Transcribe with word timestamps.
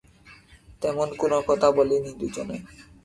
তেমন 0.81 1.07
কোন 1.15 1.31
কথা 1.47 1.67
বলিনি 1.77 2.11
দুজনে। 2.19 2.57